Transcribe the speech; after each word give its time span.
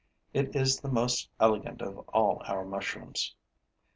It 0.33 0.55
is 0.55 0.79
the 0.79 0.87
most 0.89 1.29
elegant 1.39 1.79
of 1.83 1.99
all 2.09 2.41
our 2.45 2.65
mushrooms. 2.65 3.35